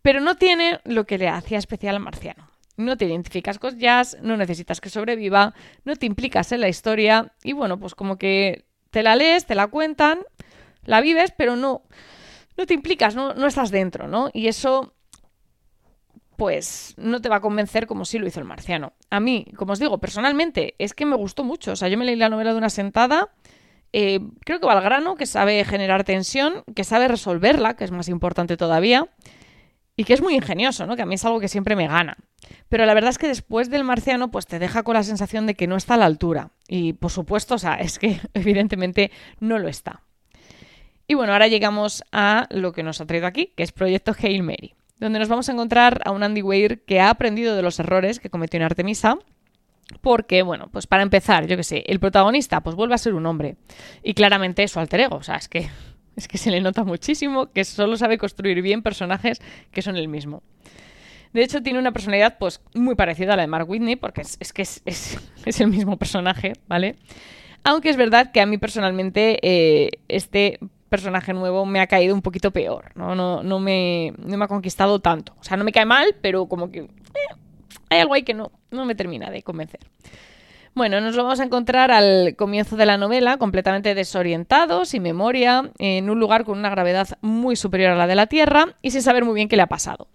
Pero 0.01 0.19
no 0.19 0.35
tiene 0.35 0.79
lo 0.83 1.05
que 1.05 1.17
le 1.17 1.27
hacía 1.29 1.57
especial 1.57 1.95
al 1.95 2.01
marciano. 2.01 2.49
No 2.77 2.95
te 2.95 3.05
identificas 3.05 3.57
con 3.57 3.79
jazz, 3.79 4.17
no 4.21 4.37
necesitas 4.37 4.79
que 4.79 4.89
sobreviva, 4.89 5.55
no 5.83 5.95
te 5.95 6.05
implicas 6.05 6.51
en 6.51 6.61
la 6.61 6.69
historia 6.69 7.33
y 7.43 7.53
bueno, 7.53 7.79
pues 7.79 7.95
como 7.95 8.17
que 8.17 8.65
te 8.91 9.01
la 9.01 9.15
lees, 9.15 9.45
te 9.45 9.55
la 9.55 9.67
cuentan 9.67 10.19
la 10.87 11.01
vives, 11.01 11.31
pero 11.37 11.55
no, 11.55 11.83
no 12.55 12.65
te 12.65 12.73
implicas, 12.73 13.13
no, 13.13 13.35
no 13.35 13.45
estás 13.45 13.69
dentro, 13.69 14.07
¿no? 14.07 14.31
Y 14.33 14.47
eso, 14.47 14.95
pues, 16.37 16.93
no 16.97 17.19
te 17.19 17.29
va 17.29 17.37
a 17.37 17.41
convencer 17.41 17.87
como 17.87 18.05
si 18.05 18.19
lo 18.19 18.27
hizo 18.27 18.39
el 18.39 18.45
marciano. 18.45 18.93
A 19.09 19.19
mí, 19.19 19.47
como 19.57 19.73
os 19.73 19.79
digo, 19.79 19.97
personalmente, 19.97 20.75
es 20.77 20.93
que 20.93 21.05
me 21.05 21.15
gustó 21.15 21.43
mucho. 21.43 21.71
O 21.71 21.75
sea, 21.75 21.89
yo 21.89 21.97
me 21.97 22.05
leí 22.05 22.15
la 22.15 22.29
novela 22.29 22.51
de 22.51 22.59
una 22.59 22.69
sentada. 22.69 23.29
Eh, 23.91 24.19
creo 24.45 24.59
que 24.59 24.67
va 24.67 24.73
al 24.73 24.83
grano, 24.83 25.15
que 25.15 25.25
sabe 25.25 25.65
generar 25.65 26.03
tensión, 26.03 26.63
que 26.75 26.83
sabe 26.83 27.07
resolverla, 27.07 27.75
que 27.75 27.83
es 27.83 27.91
más 27.91 28.07
importante 28.07 28.55
todavía, 28.55 29.09
y 29.95 30.03
que 30.03 30.13
es 30.13 30.21
muy 30.21 30.35
ingenioso, 30.35 30.85
¿no? 30.85 30.95
Que 30.95 31.01
a 31.01 31.05
mí 31.07 31.15
es 31.15 31.25
algo 31.25 31.39
que 31.39 31.47
siempre 31.47 31.75
me 31.75 31.87
gana. 31.87 32.17
Pero 32.69 32.85
la 32.85 32.93
verdad 32.93 33.09
es 33.09 33.17
que 33.17 33.27
después 33.27 33.71
del 33.71 33.83
marciano, 33.83 34.29
pues 34.29 34.45
te 34.45 34.59
deja 34.59 34.83
con 34.83 34.93
la 34.93 35.03
sensación 35.03 35.47
de 35.47 35.55
que 35.55 35.65
no 35.65 35.75
está 35.75 35.95
a 35.95 35.97
la 35.97 36.05
altura. 36.05 36.51
Y 36.67 36.93
por 36.93 37.09
supuesto, 37.09 37.55
o 37.55 37.59
sea, 37.59 37.73
es 37.81 37.97
que 37.97 38.21
evidentemente 38.35 39.11
no 39.39 39.57
lo 39.57 39.67
está. 39.67 40.03
Y 41.07 41.15
bueno, 41.15 41.33
ahora 41.33 41.47
llegamos 41.47 42.03
a 42.11 42.47
lo 42.51 42.73
que 42.73 42.83
nos 42.83 43.01
ha 43.01 43.07
traído 43.07 43.25
aquí, 43.25 43.53
que 43.55 43.63
es 43.63 43.71
Proyecto 43.71 44.13
Hail 44.21 44.43
Mary, 44.43 44.75
donde 44.99 45.19
nos 45.19 45.29
vamos 45.29 45.49
a 45.49 45.51
encontrar 45.51 46.01
a 46.05 46.11
un 46.11 46.23
Andy 46.23 46.41
Weir 46.41 46.83
que 46.85 46.99
ha 46.99 47.09
aprendido 47.09 47.55
de 47.55 47.61
los 47.61 47.79
errores 47.79 48.19
que 48.19 48.29
cometió 48.29 48.57
en 48.57 48.63
Artemisa, 48.63 49.17
porque, 50.01 50.41
bueno, 50.41 50.69
pues 50.71 50.87
para 50.87 51.03
empezar, 51.03 51.47
yo 51.47 51.55
que 51.55 51.63
sé, 51.63 51.83
el 51.87 51.99
protagonista 51.99 52.61
pues 52.61 52.75
vuelve 52.75 52.95
a 52.95 52.97
ser 52.97 53.13
un 53.13 53.25
hombre. 53.25 53.55
Y 54.03 54.13
claramente 54.13 54.63
es 54.63 54.71
su 54.71 54.79
alter 54.79 55.01
ego. 55.01 55.17
O 55.17 55.23
sea, 55.23 55.35
es 55.35 55.47
que, 55.47 55.69
es 56.15 56.27
que 56.27 56.37
se 56.37 56.51
le 56.51 56.61
nota 56.61 56.83
muchísimo 56.83 57.51
que 57.51 57.63
solo 57.63 57.97
sabe 57.97 58.17
construir 58.17 58.61
bien 58.61 58.81
personajes 58.81 59.41
que 59.71 59.81
son 59.81 59.95
el 59.95 60.07
mismo. 60.07 60.43
De 61.33 61.43
hecho, 61.43 61.61
tiene 61.61 61.79
una 61.79 61.91
personalidad 61.91 62.37
pues 62.39 62.61
muy 62.73 62.95
parecida 62.95 63.33
a 63.33 63.35
la 63.35 63.43
de 63.43 63.47
Mark 63.47 63.69
Whitney, 63.69 63.95
porque 63.95 64.21
es, 64.21 64.53
que 64.53 64.61
es, 64.61 64.81
es, 65.45 65.61
el 65.61 65.67
mismo 65.67 65.97
personaje, 65.97 66.53
¿vale? 66.67 66.95
Aunque 67.63 67.89
es 67.89 67.97
verdad 67.97 68.31
que 68.31 68.41
a 68.41 68.45
mí 68.45 68.57
personalmente 68.57 69.39
eh, 69.41 69.89
este 70.07 70.59
personaje 70.89 71.33
nuevo 71.33 71.65
me 71.65 71.79
ha 71.79 71.87
caído 71.87 72.15
un 72.15 72.21
poquito 72.21 72.51
peor, 72.51 72.91
¿no? 72.95 73.15
No, 73.15 73.43
no, 73.43 73.59
me, 73.59 74.13
no 74.17 74.37
me 74.37 74.45
ha 74.45 74.47
conquistado 74.47 74.99
tanto. 74.99 75.33
O 75.39 75.43
sea, 75.43 75.57
no 75.57 75.63
me 75.63 75.71
cae 75.71 75.85
mal, 75.85 76.15
pero 76.21 76.47
como 76.47 76.71
que 76.71 76.79
eh, 76.79 77.35
hay 77.89 77.99
algo 77.99 78.13
ahí 78.13 78.23
que 78.23 78.33
no, 78.33 78.51
no 78.71 78.85
me 78.85 78.95
termina 78.95 79.29
de 79.29 79.43
convencer. 79.43 79.81
Bueno, 80.77 81.01
nos 81.01 81.15
lo 81.15 81.23
vamos 81.23 81.39
a 81.39 81.43
encontrar 81.43 81.89
al 81.89 82.35
comienzo 82.35 82.75
de 82.75 82.85
la 82.85 82.97
novela, 82.97 83.37
completamente 83.37 83.95
desorientado, 83.95 84.85
sin 84.85 85.01
memoria, 85.01 85.71
en 85.79 86.07
un 86.07 86.19
lugar 86.19 86.45
con 86.45 86.59
una 86.59 86.69
gravedad 86.69 87.07
muy 87.21 87.55
superior 87.55 87.93
a 87.93 87.95
la 87.95 88.05
de 88.05 88.13
la 88.13 88.27
Tierra 88.27 88.75
y 88.83 88.91
sin 88.91 89.01
saber 89.01 89.25
muy 89.25 89.33
bien 89.33 89.47
qué 89.47 89.55
le 89.55 89.63
ha 89.63 89.67
pasado. 89.67 90.07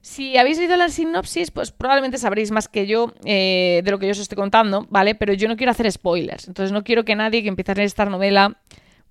Si 0.00 0.38
habéis 0.38 0.56
leído 0.56 0.76
la 0.76 0.88
sinopsis, 0.88 1.50
pues 1.50 1.72
probablemente 1.72 2.16
sabréis 2.16 2.52
más 2.52 2.68
que 2.68 2.86
yo 2.86 3.12
eh, 3.26 3.82
de 3.84 3.90
lo 3.90 3.98
que 3.98 4.06
yo 4.06 4.12
os 4.12 4.18
estoy 4.18 4.36
contando, 4.36 4.86
¿vale? 4.88 5.14
Pero 5.14 5.34
yo 5.34 5.46
no 5.46 5.56
quiero 5.56 5.72
hacer 5.72 5.92
spoilers, 5.92 6.48
entonces 6.48 6.72
no 6.72 6.82
quiero 6.82 7.04
que 7.04 7.14
nadie 7.14 7.42
que 7.42 7.48
empiece 7.48 7.72
a 7.72 7.74
leer 7.74 7.86
esta 7.86 8.06
novela 8.06 8.56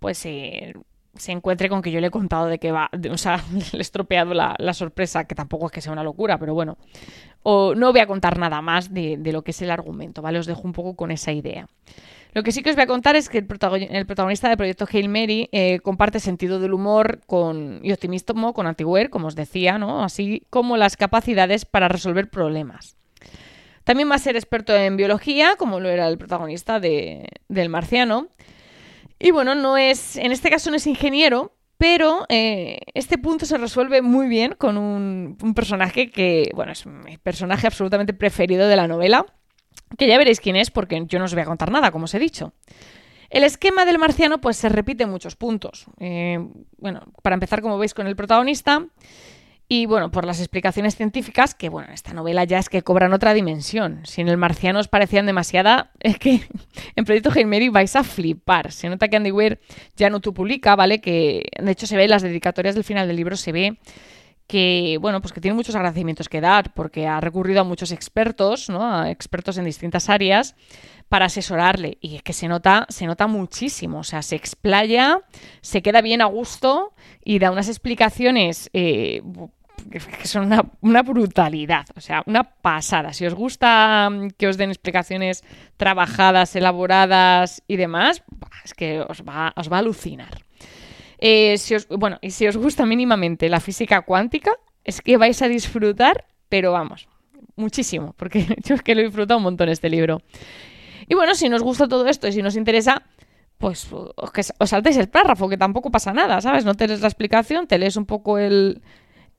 pues 0.05 0.19
se 0.19 1.31
encuentre 1.31 1.67
con 1.67 1.81
que 1.81 1.89
yo 1.89 1.99
le 1.99 2.07
he 2.07 2.11
contado 2.11 2.45
de 2.45 2.59
que 2.59 2.71
va, 2.71 2.91
o 3.09 3.17
sea, 3.17 3.43
le 3.71 3.79
he 3.79 3.81
estropeado 3.81 4.35
la, 4.35 4.73
sorpresa, 4.75 5.23
que 5.23 5.33
tampoco 5.33 5.65
es 5.65 5.71
que 5.71 5.81
sea 5.81 5.91
una 5.91 6.03
locura, 6.03 6.37
pero 6.37 6.53
bueno, 6.53 6.77
o 7.41 7.73
no 7.73 7.91
voy 7.91 8.01
a 8.01 8.05
contar 8.05 8.37
nada 8.37 8.61
más 8.61 8.93
de, 8.93 9.17
lo 9.33 9.41
que 9.41 9.49
es 9.49 9.63
el 9.63 9.71
argumento, 9.71 10.21
¿vale? 10.21 10.37
Os 10.37 10.45
dejo 10.45 10.61
un 10.61 10.73
poco 10.73 10.95
con 10.95 11.09
esa 11.09 11.31
idea. 11.31 11.67
Lo 12.33 12.43
que 12.43 12.51
sí 12.51 12.61
que 12.61 12.69
os 12.69 12.75
voy 12.75 12.83
a 12.83 12.87
contar 12.87 13.15
es 13.15 13.29
que 13.29 13.39
el, 13.39 13.47
protagonista 13.47 14.47
del 14.47 14.57
proyecto 14.57 14.85
Hail 14.93 15.09
Mary 15.09 15.49
eh, 15.51 15.79
comparte 15.79 16.19
sentido 16.19 16.59
del 16.59 16.75
humor 16.75 17.21
con, 17.25 17.79
y 17.81 17.91
optimismo 17.91 18.53
con 18.53 18.67
Antiware, 18.67 19.09
como 19.09 19.25
os 19.25 19.35
decía, 19.35 19.79
¿no? 19.79 20.03
Así 20.03 20.43
como 20.51 20.77
las 20.77 20.97
capacidades 20.97 21.65
para 21.65 21.87
resolver 21.87 22.29
problemas. 22.29 22.95
También 23.83 24.11
va 24.11 24.15
a 24.15 24.19
ser 24.19 24.35
experto 24.35 24.75
en 24.75 24.97
biología, 24.97 25.55
como 25.57 25.79
lo 25.79 25.89
era 25.89 26.07
el 26.07 26.19
protagonista 26.19 26.79
de, 26.79 27.27
del 27.49 27.69
Marciano. 27.69 28.27
Y 29.19 29.31
bueno, 29.31 29.55
no 29.55 29.77
es, 29.77 30.17
en 30.17 30.31
este 30.31 30.49
caso 30.49 30.69
no 30.69 30.75
es 30.75 30.87
ingeniero, 30.87 31.55
pero 31.77 32.25
eh, 32.29 32.79
este 32.93 33.17
punto 33.17 33.45
se 33.45 33.57
resuelve 33.57 34.01
muy 34.01 34.27
bien 34.27 34.55
con 34.57 34.77
un, 34.77 35.37
un, 35.41 35.53
personaje 35.53 36.09
que, 36.09 36.51
bueno, 36.53 36.71
es 36.71 36.85
mi 36.85 37.17
personaje 37.17 37.67
absolutamente 37.67 38.13
preferido 38.13 38.67
de 38.67 38.75
la 38.75 38.87
novela 38.87 39.25
que 39.97 40.07
ya 40.07 40.17
veréis 40.17 40.39
quién 40.39 40.55
es 40.55 40.71
porque 40.71 41.03
yo 41.07 41.19
no 41.19 41.25
os 41.25 41.33
voy 41.33 41.43
a 41.43 41.45
contar 41.45 41.71
nada, 41.71 41.91
como 41.91 42.05
os 42.05 42.13
he 42.13 42.19
dicho. 42.19 42.53
El 43.29 43.43
esquema 43.43 43.85
del 43.85 43.97
marciano 43.97 44.39
pues 44.39 44.57
se 44.57 44.69
repite 44.69 45.03
en 45.03 45.09
muchos 45.09 45.35
puntos. 45.35 45.85
Eh, 45.99 46.39
bueno, 46.77 47.01
para 47.21 47.33
empezar, 47.33 47.61
como 47.61 47.77
veis, 47.77 47.93
con 47.93 48.07
el 48.07 48.15
protagonista 48.15 48.85
y 49.67 49.87
bueno, 49.87 50.11
por 50.11 50.25
las 50.25 50.39
explicaciones 50.39 50.95
científicas, 50.95 51.55
que 51.55 51.69
bueno, 51.69 51.91
esta 51.91 52.13
novela 52.13 52.43
ya 52.43 52.59
es 52.59 52.69
que 52.69 52.83
cobran 52.83 53.13
otra 53.13 53.33
dimensión. 53.33 54.01
Si 54.05 54.21
en 54.21 54.27
el 54.27 54.37
marciano 54.37 54.79
os 54.79 54.87
parecían 54.87 55.25
demasiada, 55.25 55.91
es 55.99 56.19
que 56.19 56.41
en 56.95 57.05
Proyecto 57.05 57.31
Mary 57.45 57.69
vais 57.69 57.95
a 57.95 58.03
flipar. 58.03 58.71
Se 58.71 58.89
nota 58.89 59.07
que 59.07 59.17
Andy 59.17 59.31
Weir 59.31 59.59
ya 59.95 60.09
no 60.09 60.19
tu 60.19 60.33
publica, 60.33 60.75
¿vale? 60.75 61.01
Que 61.01 61.49
de 61.59 61.71
hecho 61.71 61.87
se 61.87 61.97
ve 61.97 62.07
las 62.07 62.21
dedicatorias 62.21 62.75
del 62.75 62.83
final 62.83 63.07
del 63.07 63.15
libro, 63.17 63.35
se 63.35 63.51
ve 63.51 63.77
que 64.47 64.97
bueno, 65.01 65.21
pues 65.21 65.33
que 65.33 65.41
tiene 65.41 65.55
muchos 65.55 65.75
agradecimientos 65.75 66.29
que 66.29 66.41
dar, 66.41 66.73
porque 66.73 67.07
ha 67.07 67.19
recurrido 67.19 67.61
a 67.61 67.63
muchos 67.63 67.91
expertos, 67.91 68.69
¿no? 68.69 68.83
A 68.85 69.09
expertos 69.09 69.57
en 69.57 69.65
distintas 69.65 70.09
áreas 70.09 70.55
para 71.09 71.25
asesorarle. 71.25 71.97
Y 72.01 72.15
es 72.15 72.23
que 72.23 72.33
se 72.33 72.47
nota, 72.47 72.85
se 72.89 73.05
nota 73.05 73.27
muchísimo. 73.27 73.99
O 73.99 74.03
sea, 74.03 74.21
se 74.21 74.35
explaya, 74.35 75.21
se 75.61 75.81
queda 75.81 76.01
bien 76.01 76.21
a 76.21 76.25
gusto 76.25 76.93
y 77.23 77.39
da 77.39 77.51
unas 77.51 77.69
explicaciones 77.69 78.69
eh, 78.73 79.21
que 79.89 80.27
son 80.27 80.45
una, 80.45 80.63
una, 80.81 81.01
brutalidad. 81.01 81.85
O 81.95 82.01
sea, 82.01 82.23
una 82.25 82.43
pasada. 82.43 83.13
Si 83.13 83.25
os 83.25 83.33
gusta 83.33 84.09
mm, 84.09 84.29
que 84.37 84.47
os 84.47 84.57
den 84.57 84.69
explicaciones 84.69 85.43
trabajadas, 85.77 86.55
elaboradas 86.55 87.63
y 87.67 87.75
demás, 87.77 88.23
es 88.63 88.73
que 88.73 89.01
os 89.01 89.23
va, 89.23 89.53
os 89.55 89.71
va 89.71 89.77
a 89.77 89.79
alucinar. 89.79 90.44
Eh, 91.19 91.57
si 91.57 91.75
os, 91.75 91.87
bueno, 91.87 92.17
y 92.21 92.31
si 92.31 92.47
os 92.47 92.57
gusta 92.57 92.85
mínimamente 92.85 93.49
la 93.49 93.59
física 93.59 94.01
cuántica, 94.01 94.51
es 94.83 95.01
que 95.01 95.17
vais 95.17 95.41
a 95.41 95.47
disfrutar, 95.47 96.25
pero 96.49 96.71
vamos, 96.71 97.07
muchísimo, 97.55 98.13
porque 98.17 98.45
yo 98.63 98.75
es 98.75 98.81
que 98.81 98.95
lo 98.95 99.01
he 99.01 99.05
disfrutado 99.05 99.37
un 99.37 99.43
montón 99.43 99.69
este 99.69 99.89
libro. 99.89 100.21
Y 101.07 101.15
bueno, 101.15 101.35
si 101.35 101.49
nos 101.49 101.61
gusta 101.61 101.87
todo 101.87 102.07
esto 102.07 102.27
y 102.27 102.31
si 102.31 102.41
nos 102.41 102.55
interesa, 102.55 103.03
pues 103.57 103.87
os, 103.91 104.69
saltéis 104.69 104.97
el 104.97 105.09
párrafo, 105.09 105.49
que 105.49 105.57
tampoco 105.57 105.91
pasa 105.91 106.13
nada, 106.13 106.41
¿sabes? 106.41 106.65
No 106.65 106.75
te 106.75 106.87
lees 106.87 107.01
la 107.01 107.07
explicación, 107.07 107.67
te 107.67 107.77
lees 107.77 107.95
un 107.95 108.05
poco 108.05 108.37
el, 108.37 108.81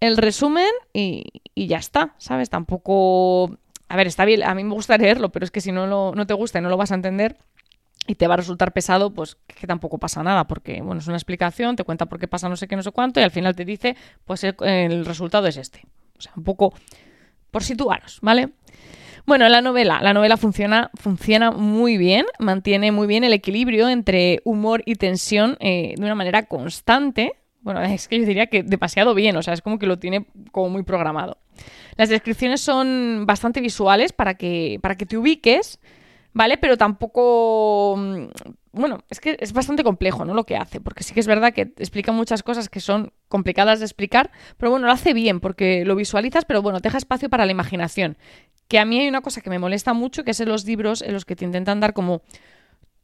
el 0.00 0.16
resumen 0.16 0.70
y, 0.92 1.24
y, 1.54 1.66
ya 1.66 1.78
está, 1.78 2.14
¿sabes? 2.18 2.50
Tampoco... 2.50 3.58
A 3.88 3.96
ver, 3.96 4.08
está 4.08 4.24
bien, 4.24 4.42
a 4.42 4.54
mí 4.54 4.64
me 4.64 4.74
gusta 4.74 4.98
leerlo, 4.98 5.30
pero 5.30 5.44
es 5.44 5.52
que 5.52 5.60
si 5.60 5.70
no, 5.70 5.86
lo, 5.86 6.12
no 6.12 6.26
te 6.26 6.34
gusta 6.34 6.58
y 6.58 6.62
no 6.62 6.68
lo 6.68 6.76
vas 6.76 6.90
a 6.90 6.96
entender, 6.96 7.36
y 8.06 8.14
te 8.14 8.26
va 8.26 8.34
a 8.34 8.36
resultar 8.38 8.72
pesado, 8.72 9.12
pues 9.12 9.36
que 9.46 9.66
tampoco 9.66 9.98
pasa 9.98 10.22
nada, 10.22 10.46
porque 10.46 10.80
bueno, 10.82 11.00
es 11.00 11.06
una 11.06 11.16
explicación, 11.16 11.76
te 11.76 11.84
cuenta 11.84 12.06
por 12.06 12.18
qué 12.18 12.28
pasa 12.28 12.48
no 12.48 12.56
sé 12.56 12.68
qué, 12.68 12.76
no 12.76 12.82
sé 12.82 12.92
cuánto, 12.92 13.20
y 13.20 13.22
al 13.22 13.30
final 13.30 13.54
te 13.54 13.64
dice, 13.64 13.96
pues 14.24 14.44
el, 14.44 15.04
resultado 15.04 15.46
es 15.46 15.56
este. 15.56 15.82
O 16.18 16.20
sea, 16.20 16.32
un 16.36 16.44
poco 16.44 16.72
por 17.50 17.62
situaros, 17.62 18.18
¿vale? 18.22 18.50
Bueno, 19.26 19.48
la 19.48 19.60
novela, 19.60 20.00
la 20.00 20.14
novela 20.14 20.36
funciona, 20.36 20.90
funciona 20.94 21.50
muy 21.50 21.96
bien, 21.96 22.26
mantiene 22.38 22.92
muy 22.92 23.06
bien 23.06 23.24
el 23.24 23.32
equilibrio 23.32 23.88
entre 23.88 24.40
humor 24.44 24.82
y 24.86 24.94
tensión 24.94 25.56
eh, 25.58 25.94
de 25.96 26.04
una 26.04 26.14
manera 26.14 26.44
constante. 26.44 27.32
Bueno, 27.60 27.82
es 27.82 28.06
que 28.06 28.20
yo 28.20 28.24
diría 28.24 28.46
que 28.46 28.62
demasiado 28.62 29.14
bien, 29.14 29.36
o 29.36 29.42
sea, 29.42 29.52
es 29.52 29.62
como 29.62 29.80
que 29.80 29.86
lo 29.86 29.98
tiene 29.98 30.26
como 30.52 30.70
muy 30.70 30.84
programado. 30.84 31.38
Las 31.96 32.08
descripciones 32.08 32.60
son 32.60 33.24
bastante 33.26 33.60
visuales 33.60 34.12
para 34.12 34.34
que, 34.34 34.78
para 34.80 34.96
que 34.96 35.06
te 35.06 35.16
ubiques 35.16 35.80
¿vale? 36.36 36.58
Pero 36.58 36.76
tampoco... 36.76 37.94
Mm, 37.96 38.26
bueno, 38.72 38.98
es 39.08 39.20
que 39.20 39.38
es 39.40 39.54
bastante 39.54 39.82
complejo, 39.82 40.26
¿no? 40.26 40.34
Lo 40.34 40.44
que 40.44 40.58
hace, 40.58 40.82
porque 40.82 41.02
sí 41.02 41.14
que 41.14 41.20
es 41.20 41.26
verdad 41.26 41.54
que 41.54 41.62
explica 41.62 42.12
muchas 42.12 42.42
cosas 42.42 42.68
que 42.68 42.80
son 42.80 43.10
complicadas 43.28 43.78
de 43.78 43.86
explicar, 43.86 44.30
pero 44.58 44.70
bueno, 44.70 44.84
lo 44.84 44.92
hace 44.92 45.14
bien 45.14 45.40
porque 45.40 45.86
lo 45.86 45.96
visualizas, 45.96 46.44
pero 46.44 46.60
bueno, 46.60 46.80
deja 46.80 46.98
espacio 46.98 47.30
para 47.30 47.46
la 47.46 47.52
imaginación. 47.52 48.18
Que 48.68 48.78
a 48.78 48.84
mí 48.84 49.00
hay 49.00 49.08
una 49.08 49.22
cosa 49.22 49.40
que 49.40 49.48
me 49.48 49.58
molesta 49.58 49.94
mucho, 49.94 50.24
que 50.24 50.32
es 50.32 50.40
en 50.40 50.50
los 50.50 50.66
libros 50.66 51.00
en 51.00 51.14
los 51.14 51.24
que 51.24 51.36
te 51.36 51.46
intentan 51.46 51.80
dar 51.80 51.94
como 51.94 52.20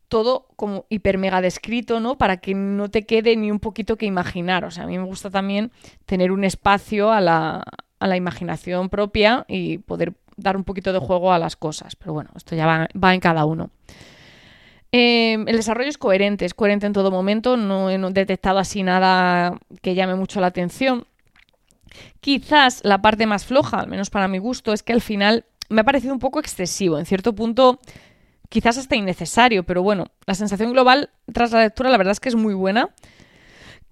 todo 0.08 0.48
como 0.56 0.84
hiper 0.90 1.16
mega 1.16 1.40
descrito, 1.40 2.00
¿no? 2.00 2.18
Para 2.18 2.36
que 2.36 2.54
no 2.54 2.90
te 2.90 3.06
quede 3.06 3.34
ni 3.34 3.50
un 3.50 3.60
poquito 3.60 3.96
que 3.96 4.04
imaginar. 4.04 4.66
O 4.66 4.70
sea, 4.70 4.84
a 4.84 4.86
mí 4.86 4.98
me 4.98 5.04
gusta 5.04 5.30
también 5.30 5.72
tener 6.04 6.32
un 6.32 6.44
espacio 6.44 7.10
a 7.10 7.22
la, 7.22 7.64
a 8.02 8.06
la 8.08 8.16
imaginación 8.16 8.88
propia 8.88 9.44
y 9.48 9.78
poder 9.78 10.14
dar 10.36 10.56
un 10.56 10.64
poquito 10.64 10.92
de 10.92 10.98
juego 10.98 11.32
a 11.32 11.38
las 11.38 11.56
cosas. 11.56 11.96
Pero 11.96 12.12
bueno, 12.12 12.30
esto 12.36 12.56
ya 12.56 12.88
va, 12.94 13.14
en 13.14 13.20
cada 13.20 13.44
uno. 13.44 13.70
Em, 14.90 15.48
el 15.48 15.56
desarrollo 15.56 15.88
es 15.88 15.98
coherente, 15.98 16.44
es 16.44 16.54
coherente 16.54 16.86
en 16.86 16.92
todo 16.92 17.10
momento, 17.10 17.56
no 17.56 17.90
he 17.90 18.12
detectado 18.12 18.58
así 18.58 18.82
nada 18.82 19.58
que 19.80 19.94
llame 19.94 20.14
mucho 20.14 20.40
la 20.40 20.48
atención. 20.48 21.06
Quizás 22.20 22.80
la 22.84 23.00
parte 23.02 23.26
más 23.26 23.44
floja, 23.44 23.80
al 23.80 23.88
menos 23.88 24.10
para 24.10 24.28
mi 24.28 24.38
gusto, 24.38 24.72
es 24.72 24.82
que 24.82 24.92
al 24.92 25.00
final 25.00 25.44
me 25.68 25.80
ha 25.80 25.84
parecido 25.84 26.12
un 26.12 26.18
poco 26.18 26.40
excesivo, 26.40 26.98
en 26.98 27.06
cierto 27.06 27.34
punto 27.34 27.80
quizás 28.48 28.76
hasta 28.76 28.96
innecesario, 28.96 29.64
pero 29.64 29.82
bueno, 29.82 30.08
la 30.26 30.34
sensación 30.34 30.72
global 30.72 31.08
tras 31.32 31.52
la 31.52 31.62
lectura 31.62 31.88
la 31.88 31.96
verdad 31.96 32.12
es 32.12 32.20
que 32.20 32.28
es 32.28 32.34
muy 32.34 32.52
buena. 32.52 32.90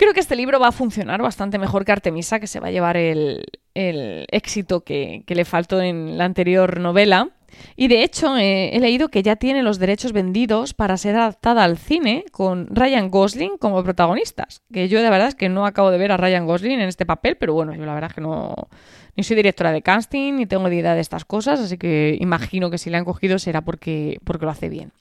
Creo 0.00 0.14
que 0.14 0.20
este 0.20 0.34
libro 0.34 0.58
va 0.58 0.68
a 0.68 0.72
funcionar 0.72 1.20
bastante 1.20 1.58
mejor 1.58 1.84
que 1.84 1.92
Artemisa, 1.92 2.40
que 2.40 2.46
se 2.46 2.58
va 2.58 2.68
a 2.68 2.70
llevar 2.70 2.96
el, 2.96 3.44
éxito 3.74 4.80
que, 4.80 5.24
le 5.28 5.44
faltó 5.44 5.82
en 5.82 6.16
la 6.16 6.24
anterior 6.24 6.80
novela. 6.80 7.28
Y 7.76 7.88
de 7.88 8.02
hecho, 8.02 8.34
eh, 8.38 8.74
he 8.74 8.80
leído 8.80 9.10
que 9.10 9.22
ya 9.22 9.36
tiene 9.36 9.62
los 9.62 9.78
derechos 9.78 10.14
vendidos 10.14 10.72
para 10.72 10.96
ser 10.96 11.16
adaptada 11.16 11.64
al 11.64 11.76
cine 11.76 12.24
con 12.32 12.74
Ryan 12.74 13.10
Gosling 13.10 13.58
como 13.58 13.84
protagonistas. 13.84 14.62
Que 14.72 14.88
yo 14.88 15.02
de 15.02 15.10
verdad 15.10 15.28
es 15.28 15.34
que 15.34 15.50
no 15.50 15.66
acabo 15.66 15.90
de 15.90 15.98
ver 15.98 16.12
a 16.12 16.16
Ryan 16.16 16.46
Gosling 16.46 16.80
en 16.80 16.88
este 16.88 17.04
papel, 17.04 17.36
pero 17.36 17.52
bueno, 17.52 17.74
yo 17.74 17.84
la 17.84 17.92
verdad 17.92 18.08
es 18.08 18.14
que 18.14 18.22
no. 18.22 18.54
Ni 19.16 19.22
soy 19.22 19.36
directora 19.36 19.70
de 19.70 19.82
casting, 19.82 20.36
ni 20.36 20.46
tengo 20.46 20.66
idea 20.72 20.94
de 20.94 21.02
estas 21.02 21.26
cosas, 21.26 21.60
así 21.60 21.76
que 21.76 22.16
imagino 22.18 22.70
que 22.70 22.78
si 22.78 22.88
le 22.88 22.96
han 22.96 23.04
cogido 23.04 23.38
será 23.38 23.60
porque, 23.60 24.18
porque 24.24 24.46
lo 24.46 24.50
hace 24.50 24.70
bien. 24.70 24.92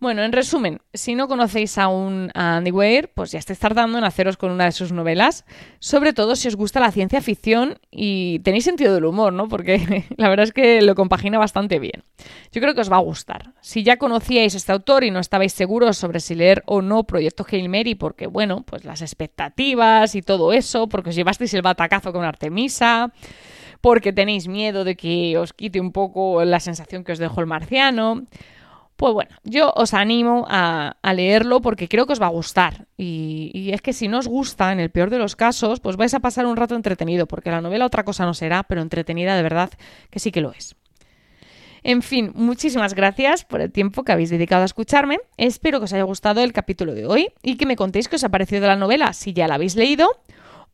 Bueno, 0.00 0.22
en 0.22 0.30
resumen, 0.30 0.78
si 0.94 1.16
no 1.16 1.26
conocéis 1.26 1.76
aún 1.76 2.30
a 2.34 2.58
Andy 2.58 2.70
Weir, 2.70 3.10
pues 3.12 3.32
ya 3.32 3.40
estáis 3.40 3.58
tardando 3.58 3.98
en 3.98 4.04
haceros 4.04 4.36
con 4.36 4.52
una 4.52 4.66
de 4.66 4.70
sus 4.70 4.92
novelas, 4.92 5.44
sobre 5.80 6.12
todo 6.12 6.36
si 6.36 6.46
os 6.46 6.54
gusta 6.54 6.78
la 6.78 6.92
ciencia 6.92 7.20
ficción 7.20 7.80
y 7.90 8.38
tenéis 8.44 8.62
sentido 8.62 8.94
del 8.94 9.06
humor, 9.06 9.32
¿no? 9.32 9.48
Porque 9.48 10.04
la 10.16 10.28
verdad 10.28 10.44
es 10.44 10.52
que 10.52 10.82
lo 10.82 10.94
compagina 10.94 11.36
bastante 11.36 11.80
bien. 11.80 12.04
Yo 12.52 12.60
creo 12.60 12.76
que 12.76 12.80
os 12.80 12.92
va 12.92 12.98
a 12.98 13.00
gustar. 13.00 13.54
Si 13.60 13.82
ya 13.82 13.96
conocíais 13.96 14.54
a 14.54 14.58
este 14.58 14.70
autor 14.70 15.02
y 15.02 15.10
no 15.10 15.18
estabais 15.18 15.52
seguros 15.52 15.96
sobre 15.96 16.20
si 16.20 16.36
leer 16.36 16.62
o 16.66 16.80
no 16.80 17.02
Proyecto 17.02 17.44
Hail 17.50 17.68
Mary, 17.68 17.96
porque 17.96 18.28
bueno, 18.28 18.62
pues 18.64 18.84
las 18.84 19.02
expectativas 19.02 20.14
y 20.14 20.22
todo 20.22 20.52
eso, 20.52 20.88
porque 20.88 21.10
os 21.10 21.16
llevasteis 21.16 21.54
el 21.54 21.62
batacazo 21.62 22.12
con 22.12 22.24
Artemisa, 22.24 23.12
porque 23.80 24.12
tenéis 24.12 24.46
miedo 24.46 24.84
de 24.84 24.96
que 24.96 25.36
os 25.38 25.52
quite 25.52 25.80
un 25.80 25.90
poco 25.90 26.44
la 26.44 26.60
sensación 26.60 27.02
que 27.02 27.10
os 27.10 27.18
dejó 27.18 27.40
el 27.40 27.48
marciano 27.48 28.22
pues 28.98 29.14
bueno, 29.14 29.30
yo 29.44 29.72
os 29.76 29.94
animo 29.94 30.44
a, 30.48 30.96
leerlo 31.14 31.60
porque 31.60 31.86
creo 31.86 32.04
que 32.04 32.14
os 32.14 32.20
va 32.20 32.26
a 32.26 32.30
gustar. 32.30 32.88
Y, 32.96 33.70
es 33.72 33.80
que 33.80 33.92
si 33.92 34.08
no 34.08 34.18
os 34.18 34.26
gusta, 34.26 34.72
en 34.72 34.80
el 34.80 34.90
peor 34.90 35.08
de 35.08 35.18
los 35.18 35.36
casos, 35.36 35.78
pues 35.78 35.96
vais 35.96 36.12
a 36.14 36.20
pasar 36.20 36.46
un 36.46 36.56
rato 36.56 36.74
entretenido, 36.74 37.26
porque 37.26 37.52
la 37.52 37.60
novela 37.60 37.86
otra 37.86 38.02
cosa 38.02 38.26
no 38.26 38.34
será, 38.34 38.64
pero 38.64 38.82
entretenida 38.82 39.36
de 39.36 39.42
verdad 39.44 39.70
que 40.10 40.18
sí 40.18 40.32
que 40.32 40.40
lo 40.40 40.50
es. 40.50 40.74
En 41.84 42.02
fin, 42.02 42.32
muchísimas 42.34 42.94
gracias 42.94 43.44
por 43.44 43.60
el 43.60 43.70
tiempo 43.70 44.02
que 44.02 44.10
habéis 44.10 44.30
dedicado 44.30 44.62
a 44.62 44.64
escucharme. 44.64 45.20
Espero 45.36 45.78
que 45.78 45.84
os 45.84 45.92
haya 45.92 46.02
gustado 46.02 46.42
el 46.42 46.52
capítulo 46.52 46.92
de 46.92 47.06
hoy 47.06 47.28
y 47.40 47.56
que 47.56 47.66
me 47.66 47.76
contéis 47.76 48.08
qué 48.08 48.16
os 48.16 48.24
ha 48.24 48.30
parecido 48.30 48.66
la 48.66 48.74
novela, 48.74 49.12
si 49.12 49.32
ya 49.32 49.46
la 49.46 49.54
habéis 49.54 49.76
leído 49.76 50.08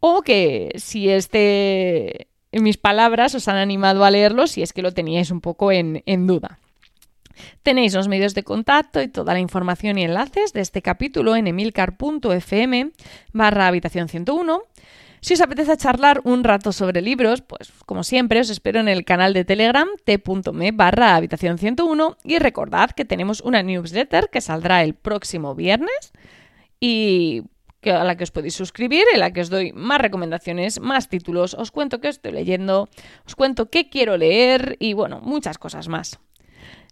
o 0.00 0.22
que 0.22 0.72
si 0.76 1.10
este, 1.10 2.28
en 2.52 2.62
mis 2.62 2.78
palabras 2.78 3.34
os 3.34 3.48
han 3.48 3.56
animado 3.56 4.02
a 4.02 4.10
leerlo, 4.10 4.46
si 4.46 4.62
es 4.62 4.72
que 4.72 4.80
lo 4.80 4.94
teníais 4.94 5.30
un 5.30 5.42
poco 5.42 5.70
en 5.72 6.26
duda. 6.26 6.58
Tenéis 7.62 7.94
los 7.94 8.08
medios 8.08 8.34
de 8.34 8.42
contacto 8.42 9.00
y 9.02 9.08
toda 9.08 9.32
la 9.34 9.40
información 9.40 9.98
y 9.98 10.04
enlaces 10.04 10.52
de 10.52 10.60
este 10.60 10.82
capítulo 10.82 11.36
en 11.36 11.46
emilcar.fm 11.46 12.92
barra 13.32 13.66
habitación 13.66 14.08
101. 14.08 14.62
Si 15.20 15.32
os 15.32 15.40
apetece 15.40 15.74
charlar 15.78 16.20
un 16.24 16.44
rato 16.44 16.70
sobre 16.70 17.00
libros, 17.00 17.40
pues 17.40 17.72
como 17.86 18.04
siempre 18.04 18.40
os 18.40 18.50
espero 18.50 18.80
en 18.80 18.88
el 18.88 19.06
canal 19.06 19.32
de 19.32 19.46
Telegram 19.46 19.88
t.me 20.04 20.72
barra 20.72 21.16
habitación 21.16 21.56
101 21.56 22.18
y 22.24 22.38
recordad 22.38 22.90
que 22.90 23.06
tenemos 23.06 23.40
una 23.40 23.62
newsletter 23.62 24.28
que 24.28 24.42
saldrá 24.42 24.82
el 24.82 24.92
próximo 24.92 25.54
viernes 25.54 26.12
y 26.78 27.44
a 27.90 28.04
la 28.04 28.16
que 28.16 28.24
os 28.24 28.30
podéis 28.30 28.54
suscribir, 28.54 29.04
en 29.12 29.20
la 29.20 29.32
que 29.32 29.40
os 29.40 29.50
doy 29.50 29.72
más 29.72 30.00
recomendaciones, 30.00 30.80
más 30.80 31.08
títulos, 31.08 31.54
os 31.54 31.70
cuento 31.70 32.00
qué 32.00 32.08
estoy 32.08 32.32
leyendo, 32.32 32.88
os 33.26 33.34
cuento 33.34 33.70
qué 33.70 33.88
quiero 33.88 34.16
leer 34.16 34.76
y 34.78 34.92
bueno, 34.92 35.20
muchas 35.22 35.58
cosas 35.58 35.88
más. 35.88 36.18